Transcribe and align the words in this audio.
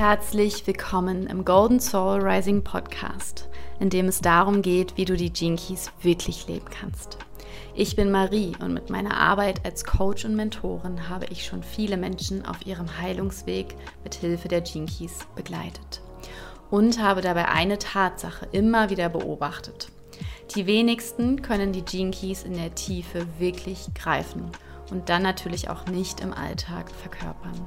Herzlich 0.00 0.66
willkommen 0.66 1.26
im 1.26 1.44
Golden 1.44 1.78
Soul 1.78 2.22
Rising 2.22 2.64
Podcast, 2.64 3.50
in 3.80 3.90
dem 3.90 4.08
es 4.08 4.22
darum 4.22 4.62
geht, 4.62 4.96
wie 4.96 5.04
du 5.04 5.14
die 5.14 5.28
Keys 5.28 5.92
wirklich 6.00 6.48
leben 6.48 6.64
kannst. 6.70 7.18
Ich 7.74 7.96
bin 7.96 8.10
Marie 8.10 8.54
und 8.60 8.72
mit 8.72 8.88
meiner 8.88 9.18
Arbeit 9.18 9.62
als 9.66 9.84
Coach 9.84 10.24
und 10.24 10.36
Mentorin 10.36 11.10
habe 11.10 11.26
ich 11.26 11.44
schon 11.44 11.62
viele 11.62 11.98
Menschen 11.98 12.46
auf 12.46 12.64
ihrem 12.66 12.98
Heilungsweg 12.98 13.74
mit 14.02 14.14
Hilfe 14.14 14.48
der 14.48 14.62
Keys 14.62 15.18
begleitet 15.36 16.00
und 16.70 17.02
habe 17.02 17.20
dabei 17.20 17.48
eine 17.48 17.76
Tatsache 17.76 18.48
immer 18.52 18.88
wieder 18.88 19.10
beobachtet. 19.10 19.92
Die 20.54 20.64
wenigsten 20.64 21.42
können 21.42 21.74
die 21.74 21.82
Keys 21.82 22.44
in 22.44 22.54
der 22.54 22.74
Tiefe 22.74 23.26
wirklich 23.38 23.88
greifen 23.94 24.50
und 24.90 25.10
dann 25.10 25.20
natürlich 25.20 25.68
auch 25.68 25.84
nicht 25.84 26.22
im 26.22 26.32
Alltag 26.32 26.90
verkörpern. 26.90 27.66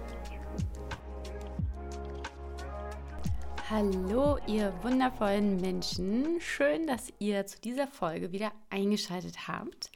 Hallo, 3.73 4.37
ihr 4.47 4.73
wundervollen 4.83 5.61
Menschen. 5.61 6.41
Schön, 6.41 6.87
dass 6.87 7.13
ihr 7.19 7.45
zu 7.45 7.57
dieser 7.61 7.87
Folge 7.87 8.33
wieder 8.33 8.51
eingeschaltet 8.69 9.47
habt. 9.47 9.93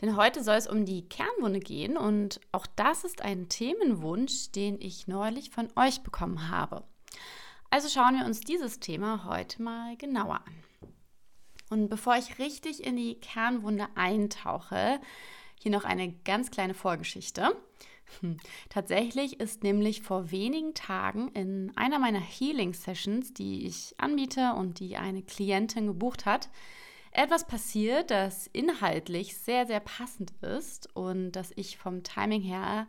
Denn 0.00 0.16
heute 0.16 0.42
soll 0.42 0.54
es 0.54 0.66
um 0.66 0.86
die 0.86 1.06
Kernwunde 1.06 1.60
gehen 1.60 1.98
und 1.98 2.40
auch 2.50 2.66
das 2.76 3.04
ist 3.04 3.20
ein 3.20 3.50
Themenwunsch, 3.50 4.52
den 4.52 4.80
ich 4.80 5.06
neulich 5.06 5.50
von 5.50 5.68
euch 5.76 6.02
bekommen 6.02 6.48
habe. 6.48 6.82
Also 7.68 7.90
schauen 7.90 8.18
wir 8.18 8.24
uns 8.24 8.40
dieses 8.40 8.80
Thema 8.80 9.26
heute 9.26 9.62
mal 9.62 9.98
genauer 9.98 10.36
an. 10.36 10.90
Und 11.68 11.90
bevor 11.90 12.16
ich 12.16 12.38
richtig 12.38 12.82
in 12.82 12.96
die 12.96 13.16
Kernwunde 13.16 13.88
eintauche, 13.96 14.98
hier 15.60 15.70
noch 15.70 15.84
eine 15.84 16.10
ganz 16.24 16.50
kleine 16.50 16.72
Vorgeschichte. 16.72 17.54
Hm. 18.20 18.36
Tatsächlich 18.68 19.40
ist 19.40 19.62
nämlich 19.62 20.02
vor 20.02 20.30
wenigen 20.30 20.74
Tagen 20.74 21.28
in 21.28 21.72
einer 21.76 21.98
meiner 21.98 22.20
Healing-Sessions, 22.20 23.32
die 23.34 23.66
ich 23.66 23.94
anbiete 23.98 24.54
und 24.54 24.80
die 24.80 24.96
eine 24.96 25.22
Klientin 25.22 25.86
gebucht 25.86 26.26
hat, 26.26 26.50
etwas 27.12 27.46
passiert, 27.46 28.10
das 28.10 28.46
inhaltlich 28.46 29.36
sehr, 29.36 29.66
sehr 29.66 29.80
passend 29.80 30.32
ist 30.42 30.94
und 30.94 31.32
das 31.32 31.52
ich 31.56 31.76
vom 31.76 32.02
Timing 32.02 32.42
her 32.42 32.86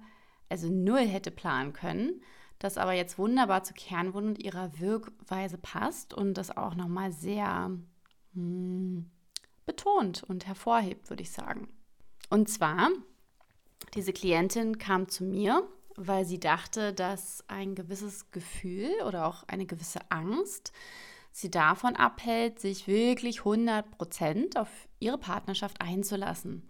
also 0.50 0.70
null 0.70 1.08
hätte 1.08 1.32
planen 1.32 1.74
können, 1.74 2.22
das 2.60 2.78
aber 2.78 2.94
jetzt 2.94 3.18
wunderbar 3.18 3.64
zur 3.64 3.76
Kernwunde 3.76 4.32
und 4.32 4.44
ihrer 4.44 4.80
Wirkweise 4.80 5.58
passt 5.58 6.14
und 6.14 6.36
das 6.36 6.56
auch 6.56 6.76
nochmal 6.76 7.12
sehr 7.12 7.72
hm, 8.34 9.10
betont 9.66 10.24
und 10.24 10.46
hervorhebt, 10.46 11.10
würde 11.10 11.24
ich 11.24 11.32
sagen. 11.32 11.70
Und 12.30 12.50
zwar 12.50 12.90
diese 13.94 14.14
Klientin 14.14 14.78
kam 14.78 15.10
zu 15.10 15.24
mir, 15.24 15.68
weil 15.96 16.26
sie 16.26 16.40
dachte, 16.40 16.94
dass 16.94 17.44
ein 17.48 17.76
gewisses 17.76 18.32
Gefühl 18.32 18.92
oder 19.06 19.26
auch 19.26 19.44
eine 19.48 19.66
gewisse 19.66 20.00
Angst 20.10 20.72
sie 21.32 21.50
davon 21.50 21.96
abhält, 21.96 22.60
sich 22.60 22.88
wirklich 22.88 23.40
100 23.40 23.90
Prozent 23.92 24.58
auf 24.58 24.70
ihre 25.00 25.18
Partnerschaft 25.18 25.82
einzulassen. 25.82 26.64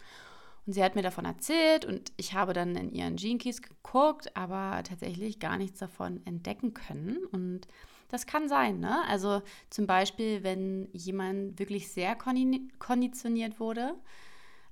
Und 0.67 0.73
sie 0.73 0.83
hat 0.83 0.95
mir 0.95 1.01
davon 1.01 1.25
erzählt 1.25 1.85
und 1.85 2.11
ich 2.17 2.33
habe 2.35 2.53
dann 2.53 2.75
in 2.75 2.91
ihren 2.91 3.16
Keys 3.16 3.61
geguckt, 3.63 4.35
aber 4.38 4.83
tatsächlich 4.83 5.39
gar 5.39 5.57
nichts 5.57 5.79
davon 5.79 6.21
entdecken 6.25 6.75
können. 6.75 7.17
Und 7.31 7.67
das 8.09 8.27
kann 8.27 8.47
sein, 8.47 8.79
ne? 8.79 9.03
Also 9.07 9.41
zum 9.71 9.88
Beispiel, 9.88 10.44
wenn 10.44 10.88
jemand 10.91 11.57
wirklich 11.57 11.91
sehr 11.91 12.16
konditioniert 12.16 13.59
wurde, 13.59 13.95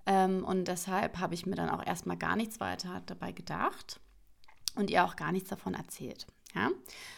ähm, 0.09 0.43
und 0.43 0.67
deshalb 0.67 1.19
habe 1.19 1.35
ich 1.35 1.45
mir 1.45 1.55
dann 1.55 1.69
auch 1.69 1.85
erstmal 1.85 2.17
gar 2.17 2.35
nichts 2.35 2.59
weiter 2.59 3.03
dabei 3.05 3.31
gedacht 3.31 3.99
und 4.75 4.89
ihr 4.89 5.05
auch 5.05 5.15
gar 5.15 5.31
nichts 5.31 5.49
davon 5.49 5.75
erzählt. 5.75 6.25
Ja? 6.55 6.71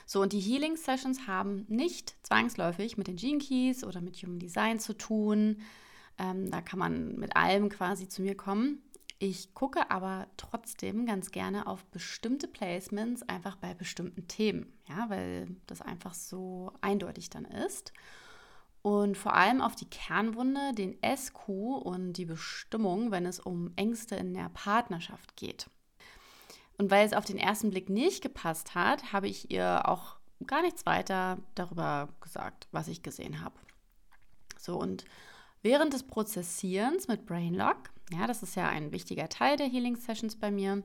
So, 0.05 0.21
und 0.21 0.33
die 0.33 0.41
Healing 0.41 0.75
Sessions 0.75 1.25
haben 1.25 1.65
nicht 1.69 2.15
zwangsläufig 2.23 2.97
mit 2.97 3.07
den 3.07 3.15
Gene 3.15 3.39
Keys 3.39 3.85
oder 3.85 4.01
mit 4.01 4.17
Human 4.17 4.39
Design 4.39 4.77
zu 4.77 4.91
tun. 4.91 5.61
Ähm, 6.17 6.51
da 6.51 6.59
kann 6.59 6.79
man 6.79 7.15
mit 7.15 7.37
allem 7.37 7.69
quasi 7.69 8.09
zu 8.09 8.21
mir 8.21 8.35
kommen. 8.35 8.83
Ich 9.19 9.53
gucke 9.53 9.89
aber 9.89 10.27
trotzdem 10.35 11.05
ganz 11.05 11.31
gerne 11.31 11.67
auf 11.67 11.85
bestimmte 11.85 12.49
Placements, 12.49 13.23
einfach 13.23 13.55
bei 13.55 13.73
bestimmten 13.73 14.27
Themen, 14.27 14.73
ja, 14.89 15.09
weil 15.09 15.55
das 15.65 15.81
einfach 15.81 16.13
so 16.13 16.73
eindeutig 16.81 17.29
dann 17.29 17.45
ist 17.45 17.93
und 18.81 19.17
vor 19.17 19.35
allem 19.35 19.61
auf 19.61 19.75
die 19.75 19.89
Kernwunde, 19.89 20.73
den 20.73 20.97
SQ 21.03 21.49
und 21.49 22.13
die 22.13 22.25
Bestimmung, 22.25 23.11
wenn 23.11 23.25
es 23.25 23.39
um 23.39 23.71
Ängste 23.75 24.15
in 24.15 24.33
der 24.33 24.49
Partnerschaft 24.49 25.35
geht. 25.35 25.69
Und 26.77 26.89
weil 26.89 27.05
es 27.05 27.13
auf 27.13 27.25
den 27.25 27.37
ersten 27.37 27.69
Blick 27.69 27.89
nicht 27.89 28.23
gepasst 28.23 28.73
hat, 28.73 29.13
habe 29.13 29.27
ich 29.27 29.51
ihr 29.51 29.87
auch 29.87 30.15
gar 30.47 30.63
nichts 30.63 30.85
weiter 30.85 31.37
darüber 31.53 32.09
gesagt, 32.21 32.67
was 32.71 32.87
ich 32.87 33.03
gesehen 33.03 33.41
habe. 33.41 33.55
So 34.57 34.77
und 34.79 35.05
während 35.61 35.93
des 35.93 36.03
Prozessierens 36.03 37.07
mit 37.07 37.27
Brainlock, 37.27 37.91
ja, 38.11 38.25
das 38.25 38.41
ist 38.41 38.55
ja 38.55 38.67
ein 38.67 38.91
wichtiger 38.91 39.29
Teil 39.29 39.57
der 39.57 39.67
Healing 39.67 39.95
Sessions 39.95 40.35
bei 40.35 40.49
mir, 40.49 40.83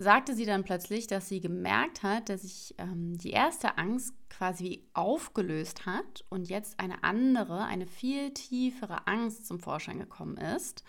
sagte 0.00 0.34
sie 0.34 0.46
dann 0.46 0.64
plötzlich, 0.64 1.06
dass 1.06 1.28
sie 1.28 1.40
gemerkt 1.40 2.02
hat, 2.02 2.30
dass 2.30 2.40
sich 2.40 2.74
ähm, 2.78 3.18
die 3.18 3.32
erste 3.32 3.76
Angst 3.76 4.14
quasi 4.30 4.88
aufgelöst 4.94 5.84
hat 5.84 6.24
und 6.30 6.48
jetzt 6.48 6.80
eine 6.80 7.04
andere, 7.04 7.64
eine 7.66 7.86
viel 7.86 8.32
tiefere 8.32 9.06
Angst 9.06 9.46
zum 9.46 9.60
Vorschein 9.60 9.98
gekommen 9.98 10.38
ist, 10.38 10.84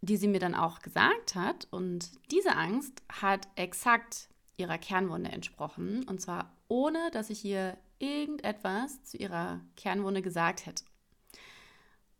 die 0.00 0.16
sie 0.16 0.26
mir 0.26 0.40
dann 0.40 0.54
auch 0.54 0.80
gesagt 0.80 1.34
hat. 1.34 1.68
Und 1.70 2.10
diese 2.30 2.56
Angst 2.56 3.02
hat 3.12 3.46
exakt 3.56 4.30
ihrer 4.56 4.78
Kernwunde 4.78 5.30
entsprochen. 5.30 6.04
Und 6.04 6.22
zwar 6.22 6.56
ohne, 6.66 7.10
dass 7.12 7.28
ich 7.28 7.44
ihr 7.44 7.76
irgendetwas 7.98 9.04
zu 9.04 9.18
ihrer 9.18 9.60
Kernwunde 9.76 10.22
gesagt 10.22 10.64
hätte. 10.64 10.84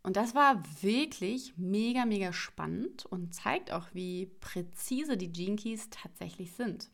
Und 0.08 0.16
das 0.16 0.34
war 0.34 0.62
wirklich 0.80 1.52
mega, 1.58 2.06
mega 2.06 2.32
spannend 2.32 3.04
und 3.04 3.34
zeigt 3.34 3.70
auch, 3.70 3.88
wie 3.92 4.24
präzise 4.40 5.18
die 5.18 5.30
Keys 5.30 5.90
tatsächlich 5.90 6.54
sind. 6.54 6.88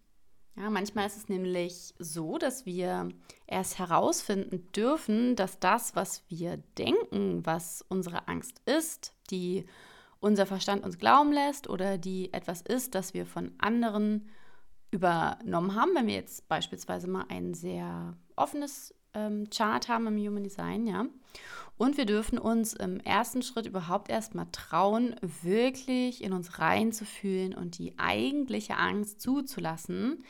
Ja, 0.57 0.69
manchmal 0.69 1.07
ist 1.07 1.17
es 1.17 1.29
nämlich 1.29 1.95
so, 2.01 2.39
dass 2.39 2.67
wir 2.67 3.09
erst 3.47 3.79
herausfinden 3.79 4.67
dürfen, 4.73 5.37
dass 5.37 5.61
das, 5.61 5.95
was 5.95 6.25
wir 6.29 6.57
denken, 6.77 7.47
was 7.47 7.85
unsere 7.89 8.27
Angst 8.27 8.61
ist, 8.67 9.15
die 9.31 9.65
unser 10.19 10.45
Verstand 10.45 10.83
uns 10.83 10.99
glauben 10.99 11.31
lässt 11.31 11.69
oder 11.69 11.99
die 11.99 12.33
etwas 12.33 12.63
ist, 12.63 12.97
das 12.97 13.15
wir 13.15 13.27
von 13.27 13.53
anderen 13.59 14.29
übernommen 14.91 15.77
haben, 15.77 15.95
wenn 15.95 16.09
wir 16.09 16.15
jetzt 16.15 16.49
beispielsweise 16.49 17.09
mal 17.09 17.27
ein 17.29 17.55
sehr 17.55 18.17
offenes 18.35 18.93
ähm, 19.15 19.49
Chart 19.51 19.89
haben 19.89 20.07
im 20.07 20.19
Human 20.19 20.45
Design, 20.45 20.87
ja. 20.87 21.07
Und 21.77 21.97
wir 21.97 22.07
dürfen 22.07 22.39
uns 22.39 22.75
im 22.75 23.01
ersten 23.01 23.43
Schritt 23.43 23.67
überhaupt 23.67 24.09
erstmal 24.09 24.47
trauen, 24.53 25.17
wirklich 25.43 26.23
in 26.23 26.33
uns 26.33 26.61
reinzufühlen 26.61 27.53
und 27.55 27.79
die 27.79 27.99
eigentliche 27.99 28.77
Angst 28.77 29.21
zuzulassen. 29.21 30.25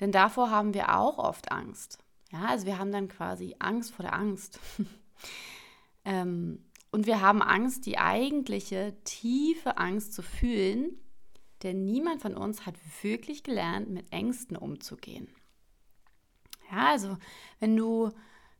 Denn 0.00 0.10
davor 0.10 0.50
haben 0.50 0.74
wir 0.74 0.96
auch 0.96 1.18
oft 1.18 1.52
Angst. 1.52 1.98
Ja, 2.32 2.46
also 2.46 2.66
wir 2.66 2.78
haben 2.78 2.90
dann 2.90 3.08
quasi 3.08 3.54
Angst 3.60 3.92
vor 3.92 4.04
der 4.04 4.14
Angst. 4.14 4.58
ähm, 6.04 6.64
und 6.90 7.06
wir 7.06 7.20
haben 7.20 7.42
Angst, 7.42 7.86
die 7.86 7.98
eigentliche 7.98 8.94
tiefe 9.04 9.78
Angst 9.78 10.14
zu 10.14 10.22
fühlen, 10.22 10.98
denn 11.62 11.84
niemand 11.84 12.22
von 12.22 12.36
uns 12.36 12.66
hat 12.66 12.74
wirklich 13.02 13.44
gelernt, 13.44 13.88
mit 13.90 14.12
Ängsten 14.12 14.56
umzugehen. 14.56 15.28
Ja, 16.70 16.90
also 16.92 17.16
wenn 17.60 17.76
du 17.76 18.10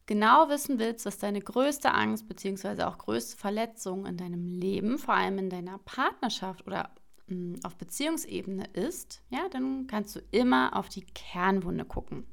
genau 0.07 0.49
wissen 0.49 0.79
willst, 0.79 1.05
was 1.05 1.19
deine 1.19 1.41
größte 1.41 1.93
Angst 1.93 2.29
bzw. 2.29 2.85
auch 2.85 2.99
größte 2.99 3.37
Verletzung 3.37 4.07
in 4.07 4.17
deinem 4.17 4.47
Leben, 4.47 4.99
vor 4.99 5.15
allem 5.15 5.39
in 5.39 5.51
deiner 5.51 5.79
Partnerschaft 5.79 6.67
oder 6.67 6.91
hm, 7.27 7.59
auf 7.65 7.77
Beziehungsebene 7.77 8.67
ist, 8.73 9.23
ja, 9.31 9.49
dann 9.51 9.87
kannst 9.87 10.17
du 10.17 10.21
immer 10.31 10.77
auf 10.77 10.89
die 10.89 11.05
Kernwunde 11.05 11.85
gucken. 11.85 12.27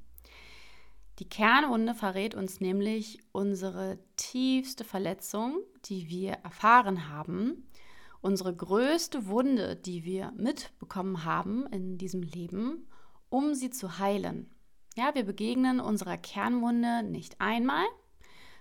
Die 1.20 1.30
Kernwunde 1.30 1.94
verrät 1.94 2.34
uns 2.34 2.60
nämlich 2.60 3.20
unsere 3.32 4.00
tiefste 4.16 4.84
Verletzung, 4.84 5.60
die 5.86 6.10
wir 6.10 6.34
erfahren 6.34 7.10
haben, 7.10 7.68
unsere 8.22 8.56
größte 8.56 9.28
Wunde, 9.28 9.76
die 9.76 10.06
wir 10.06 10.32
mitbekommen 10.36 11.24
haben 11.24 11.68
in 11.68 11.98
diesem 11.98 12.24
Leben, 12.24 12.88
um 13.30 13.54
sie 13.54 13.70
zu 13.70 14.00
heilen. 14.00 14.50
Ja, 14.96 15.16
wir 15.16 15.24
begegnen 15.24 15.80
unserer 15.80 16.18
Kernwunde 16.18 17.02
nicht 17.02 17.42
einmal, 17.42 17.86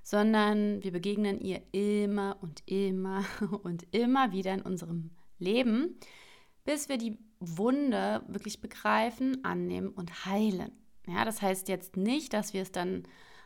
sondern 0.03 0.83
wir 0.83 0.91
begegnen 0.91 1.39
ihr 1.41 1.61
immer 1.73 2.39
und 2.41 2.63
immer 2.67 3.25
und 3.63 3.87
immer 3.95 4.33
wieder 4.33 4.55
in 4.55 4.63
unserem 4.63 5.11
Leben, 5.39 5.99
bis 6.65 6.89
wir 6.89 6.97
die 6.97 7.19
Wunde 7.39 8.25
wirklich 8.29 8.61
begreifen, 8.63 9.45
annehmen 9.45 9.91
und 9.91 10.25
heilen. 10.25 10.73
Ja, 11.07 11.25
das 11.25 11.43
heißt 11.43 11.69
jetzt 11.69 11.97
nicht, 11.97 12.33
dass 12.33 12.55
wir 12.55 12.63
es 12.63 12.73
dann 12.73 13.03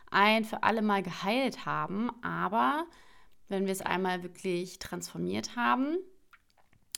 ein 0.09 0.45
für 0.45 0.63
alle 0.63 0.81
Mal 0.81 1.03
geheilt 1.03 1.65
haben, 1.65 2.09
aber 2.23 2.85
wenn 3.49 3.65
wir 3.65 3.73
es 3.73 3.81
einmal 3.81 4.23
wirklich 4.23 4.79
transformiert 4.79 5.57
haben, 5.57 5.97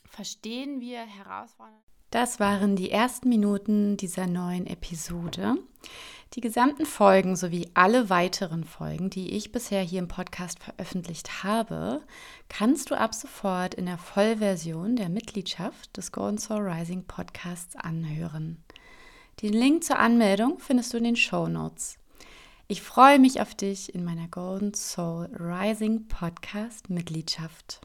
verstehen 0.06 0.82
wir 0.82 1.00
Herausforderungen. 1.00 1.89
Das 2.12 2.40
waren 2.40 2.76
die 2.76 2.90
ersten 2.90 3.30
Minuten 3.30 3.96
dieser 3.96 4.26
neuen 4.26 4.66
Episode. 4.66 5.58
Die 6.34 6.42
gesamten 6.42 6.88
Folgen 6.88 7.36
sowie 7.36 7.70
alle 7.76 8.10
weiteren 8.10 8.64
Folgen, 8.64 9.12
die 9.12 9.32
ich 9.36 9.52
bisher 9.52 9.82
hier 9.82 10.00
im 10.00 10.08
Podcast 10.08 10.60
veröffentlicht 10.64 11.44
habe, 11.44 12.02
kannst 12.48 12.90
du 12.90 12.96
ab 12.96 13.14
sofort 13.14 13.76
in 13.76 13.86
der 13.86 14.00
Vollversion 14.00 14.96
der 14.96 15.10
Mitgliedschaft 15.10 15.96
des 15.98 16.12
Golden 16.12 16.40
Soul 16.40 16.68
Rising 16.68 17.06
Podcasts 17.06 17.76
anhören. 17.76 18.64
Den 19.42 19.54
Link 19.54 19.84
zur 19.84 20.00
Anmeldung 20.00 20.58
findest 20.60 20.94
du 20.94 20.98
in 20.98 21.04
den 21.04 21.16
Show 21.16 21.48
Notes. 21.48 21.98
Ich 22.68 22.82
freue 22.82 23.20
mich 23.20 23.40
auf 23.40 23.54
dich 23.54 23.94
in 23.94 24.04
meiner 24.04 24.28
Golden 24.28 24.74
Soul 24.74 25.30
Rising 25.40 26.08
Podcast 26.08 26.90
Mitgliedschaft. 26.90 27.82